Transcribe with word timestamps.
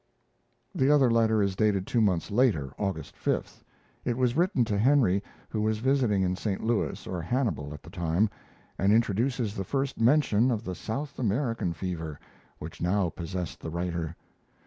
The 0.73 0.89
other 0.89 1.11
letter 1.11 1.43
is 1.43 1.55
dated 1.55 1.85
two 1.85 2.01
months 2.01 2.31
later, 2.31 2.73
August 2.79 3.13
5th. 3.23 3.61
It 4.03 4.17
was 4.17 4.35
written 4.35 4.65
to 4.65 4.79
Henry, 4.79 5.21
who 5.47 5.61
was 5.61 5.77
visiting 5.77 6.23
in 6.23 6.35
St. 6.35 6.63
Louis 6.63 7.05
or 7.05 7.21
Hannibal 7.21 7.71
at 7.71 7.83
the 7.83 7.91
time, 7.91 8.27
and 8.79 8.91
introduces 8.91 9.53
the 9.53 9.63
first 9.63 9.99
mention 10.01 10.49
of 10.49 10.63
the 10.63 10.73
South 10.73 11.19
American 11.19 11.71
fever, 11.71 12.19
which 12.57 12.81
now 12.81 13.09
possessed 13.09 13.59
the 13.59 13.69
writer. 13.69 14.15